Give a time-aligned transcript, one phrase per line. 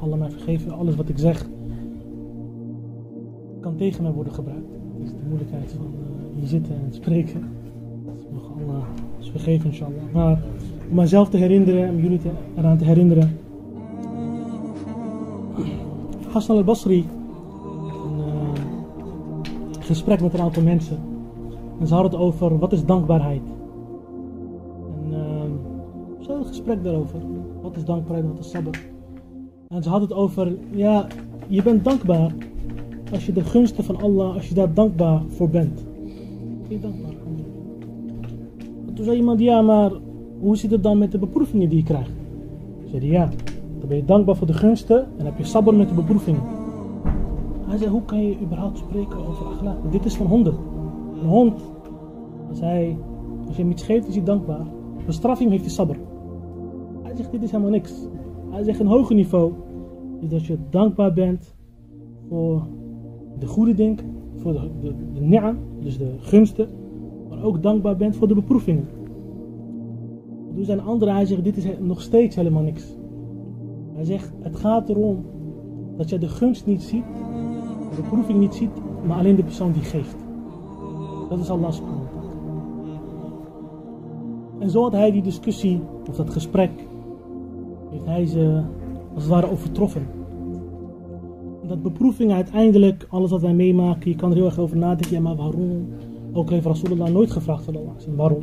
[0.00, 0.72] Allah mij vergeven.
[0.72, 1.48] Alles wat ik zeg
[3.60, 4.68] kan tegen mij worden gebruikt.
[4.98, 7.48] Dat is de moeilijkheid van uh, hier zitten en spreken.
[8.14, 8.82] Dus mag Allah
[9.30, 10.12] vergeven, inshallah.
[10.12, 10.42] Maar
[10.88, 13.38] om mijzelf te herinneren en jullie te, eraan te herinneren.
[16.28, 17.06] Hassan al-Basri,
[18.04, 18.52] een uh,
[19.80, 20.98] gesprek met een aantal mensen.
[21.80, 23.42] En ze hadden het over wat is dankbaarheid.
[25.04, 25.16] En uh,
[26.18, 27.20] ze hadden een gesprek daarover.
[27.62, 28.89] Wat is dankbaarheid, wat is sabber.
[29.70, 31.06] En ze hadden het over, ja,
[31.46, 32.34] je bent dankbaar
[33.12, 35.84] als je de gunsten van Allah, als je daar dankbaar voor bent.
[36.62, 37.12] Ben je dankbaar?
[38.94, 39.90] Toen zei iemand, ja, maar
[40.40, 42.10] hoe zit het dan met de beproevingen die je krijgt?
[42.90, 43.28] Zei ja,
[43.78, 46.42] dan ben je dankbaar voor de gunsten en heb je sabber met de beproevingen.
[47.66, 49.90] Hij zei, hoe kan je überhaupt spreken over akhlaq?
[49.90, 50.54] Dit is van honden.
[51.22, 51.60] Een hond,
[52.48, 52.96] als, hij,
[53.46, 54.66] als je hem iets geeft, is hij dankbaar.
[55.06, 55.96] Bestraffing heeft hij sabber.
[57.02, 57.92] Hij zegt, dit is helemaal niks.
[58.50, 59.52] Hij zegt, een hoger niveau
[60.20, 61.54] is dat je dankbaar bent
[62.28, 62.66] voor
[63.38, 63.96] de goede dingen,
[64.36, 66.68] voor de, de, de dus de gunsten,
[67.28, 68.88] maar ook dankbaar bent voor de beproevingen.
[70.54, 72.96] Toen zijn andere, hij zegt, dit is nog steeds helemaal niks.
[73.94, 75.24] Hij zegt, het gaat erom
[75.96, 77.04] dat je de gunst niet ziet,
[77.90, 78.70] de beproeving niet ziet,
[79.06, 80.16] maar alleen de persoon die geeft.
[81.28, 82.06] Dat is Allah subhanahu
[84.58, 86.70] En zo had hij die discussie, of dat gesprek,
[87.90, 88.62] heeft hij ze
[89.14, 90.06] als het ware overtroffen.
[91.66, 95.20] Dat beproeving uiteindelijk, alles wat wij meemaken, je kan er heel erg over nadenken, ja
[95.20, 95.86] maar waarom?
[96.32, 98.42] Ook heeft Rasulullah nooit gevraagd van Allah, waarom?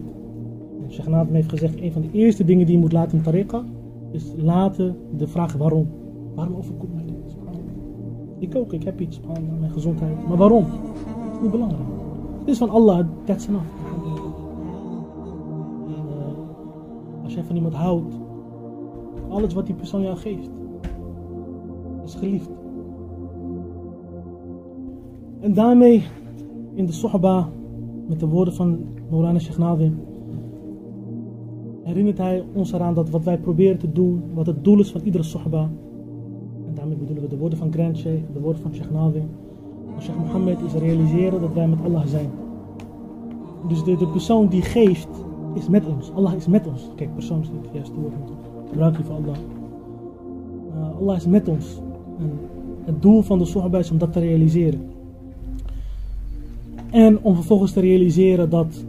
[0.83, 3.63] En Sheikh heeft gezegd, een van de eerste dingen die je moet laten in tariqa,
[4.11, 5.87] is laten de vraag waarom.
[6.35, 7.35] Waarom overkomt mij dit?
[8.39, 10.27] Ik ook, ik heb iets aan mijn gezondheid.
[10.27, 10.65] Maar waarom?
[11.33, 11.81] Dat is belangrijk.
[12.39, 13.65] Het is van Allah, that's enough.
[15.87, 16.05] En,
[17.23, 18.15] als jij van iemand houdt,
[19.38, 20.49] alles wat die persoon jou geeft,
[22.05, 22.49] is geliefd.
[25.39, 26.03] En daarmee
[26.73, 27.49] in de Sohba,
[28.08, 29.99] met de woorden van Maulana Sheikh Nadim,
[31.83, 35.02] herinnert hij ons eraan dat wat wij proberen te doen, wat het doel is van
[35.02, 35.69] iedere Sohba,
[36.67, 39.30] en daarmee bedoelen we de woorden van Grand Sheikh, de woorden van Sheikh Nadim,
[39.93, 42.30] van Sheikh Mohammed, is realiseren dat wij met Allah zijn.
[43.67, 46.11] Dus de, de persoon die geeft, is met ons.
[46.14, 46.89] Allah is met ons.
[46.95, 48.56] Kijk, persoon is niet het woord.
[48.70, 49.38] Gebruik voor Allah.
[50.76, 51.82] Uh, Allah is met ons.
[52.20, 52.32] En
[52.86, 54.82] het doel van de Sohba is om dat te realiseren.
[56.92, 58.86] En om vervolgens te realiseren dat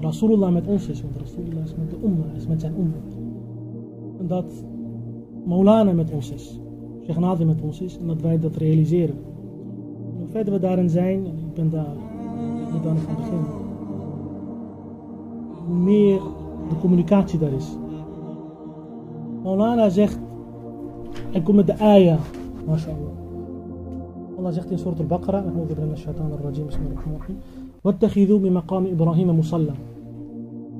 [0.00, 1.02] Rasulullah met ons is.
[1.02, 2.96] Want Rasulullah is met de umma, is met zijn umma.
[4.18, 4.64] En dat
[5.44, 6.58] Maulana met ons is.
[7.04, 7.98] Sheikh Nadim met ons is.
[7.98, 9.14] En dat wij dat realiseren.
[10.06, 11.94] En hoe verder we daarin zijn, en ik ben daar
[12.72, 13.44] niet aan het begin.
[15.66, 16.20] Hoe meer
[16.68, 17.76] de communicatie daar is.
[19.43, 20.19] Maulana zegt,
[21.31, 22.19] hij komt met de ayah,
[22.65, 23.13] mashallah.
[24.37, 27.37] Allah zegt in Surah Al-Baqarah, أعوذ بالله من الشيطان الرجيم بسم الله الرحمن الرحيم
[27.83, 29.73] واتخذوا من مقام إبراهيم مصلى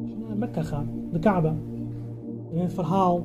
[0.01, 1.53] Als je naar Mekka gaat, de Kaaba,
[2.51, 3.23] in het verhaal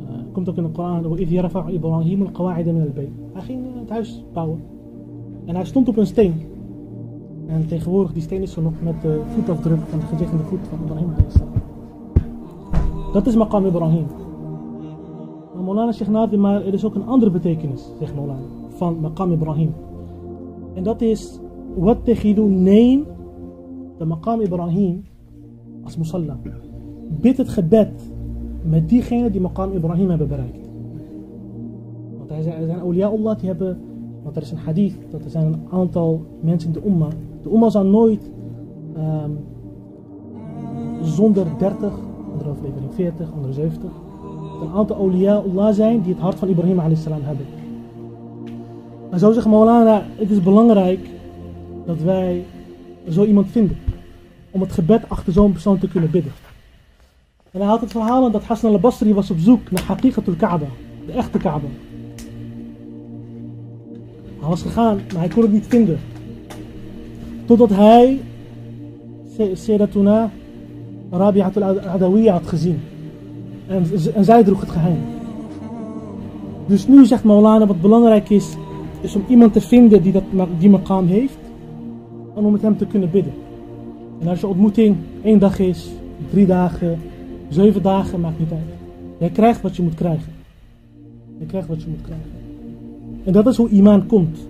[0.00, 3.90] uh, komt ook in de Koran وإذ يرفع إبراهيم القواعد من البيت Hij ging het
[3.90, 4.62] huis bouwen
[5.44, 6.42] en hij stond op een steen
[7.46, 10.78] en tegenwoordig die steen is er nog met de voetafdruk van de gezegende voet van
[10.84, 11.12] Ibrahim
[13.12, 14.19] dat is maqam Ibrahim maar
[15.63, 18.39] Molana zegt maar er is ook een andere betekenis zegt Molana
[18.69, 19.73] van Maqam Ibrahim.
[20.73, 21.39] En dat is
[21.75, 23.05] Wattakhidu neem
[23.97, 25.03] de Maqam Ibrahim
[25.83, 26.37] als musalla.
[27.21, 28.11] Bid het gebed
[28.63, 30.69] met diegenen die Maqam Ibrahim hebben bereikt.
[32.17, 33.77] Want er zijn, er zijn Allah die hebben,
[34.23, 37.07] want er is een hadith, dat er zijn een aantal mensen in de umma.
[37.41, 38.31] De umma zal nooit
[38.97, 39.37] um,
[41.01, 41.93] zonder 30,
[42.31, 43.91] andere aflevering 40, andere 70,
[44.61, 47.03] een aantal awliya Allah zijn die het hart van Ibrahim a.s.
[47.03, 47.45] hebben.
[49.11, 51.09] En zo zegt Maulana, het is belangrijk
[51.85, 52.45] dat wij
[53.09, 53.77] zo iemand vinden.
[54.51, 56.31] Om het gebed achter zo'n persoon te kunnen bidden.
[57.51, 60.65] En hij had het verhaal dat Hassan al-Basri was op zoek naar Haqiqatul Kaaba.
[61.05, 61.67] De echte Kaaba.
[64.39, 65.99] Hij was gegaan, maar hij kon het niet vinden.
[67.45, 68.21] Totdat hij
[69.53, 70.31] Sayyidatuna
[71.11, 72.81] Rabi'atul Adawiyya had gezien.
[73.71, 74.99] En, zij droeg het geheim.
[76.65, 78.55] Dus nu zegt Maulana wat belangrijk is
[79.01, 80.23] is om iemand te vinden die dat,
[80.59, 81.37] die maqam heeft.
[82.35, 83.33] En om met hem te kunnen bidden.
[84.19, 85.89] En als je ontmoeting één dag is,
[86.29, 86.99] drie dagen,
[87.49, 88.59] zeven dagen, maakt niet uit.
[89.19, 90.33] Jij krijgt wat je moet krijgen.
[91.39, 92.29] Je krijgt wat je moet krijgen.
[93.23, 94.47] En dat is hoe imaan komt.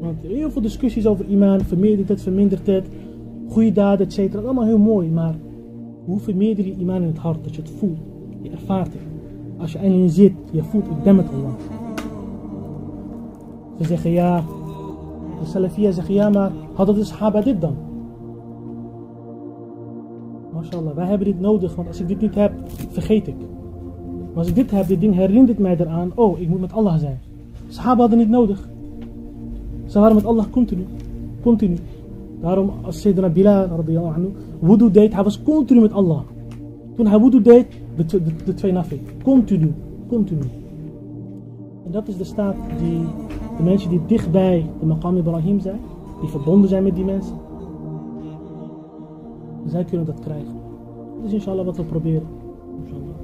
[0.00, 2.86] Want heel veel discussies over imaan, vermeerdert het, vermindert het,
[3.48, 4.34] goede daden, etc.
[4.34, 5.34] Allemaal heel mooi, maar
[6.04, 7.98] hoe vermeerder je imaan in het hart, dat je het voelt,
[8.44, 9.02] je ervaart het.
[9.58, 11.52] Als je erin zit, je voelt, ik ben met Allah.
[13.78, 14.44] Ze zeggen ja,
[15.40, 17.74] de Salafia zeggen ja, maar hadden de Sahaba dit dan?
[20.52, 22.52] MashaAllah, wij hebben dit nodig, want als ik dit niet heb,
[22.90, 23.36] vergeet ik.
[24.28, 26.98] Maar als ik dit heb, dit ding herinnert mij eraan, oh, ik moet met Allah
[26.98, 27.20] zijn.
[27.68, 28.68] Sahaba hadden niet nodig.
[29.86, 30.86] Ze waren met Allah continu.
[31.42, 31.76] Continu.
[32.40, 36.20] Daarom, als Sayyidina Bilal, radiyallahu anhu, wudu deed, hij was continu met Allah.
[36.96, 38.98] Toen hij wudu deed, de, de, de twee nafil.
[39.22, 39.72] Continu.
[40.08, 40.46] Continu.
[41.84, 43.06] En dat is de staat die
[43.56, 45.80] de mensen die dichtbij de maqam Ibrahim zijn,
[46.20, 47.36] die verbonden zijn met die mensen,
[49.66, 50.54] zij kunnen dat krijgen.
[51.16, 52.26] Dat is inshallah wat we proberen.
[52.82, 53.14] Inshallah.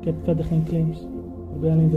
[0.00, 1.00] Ik heb verder geen claims.
[1.54, 1.96] Ik ben alleen de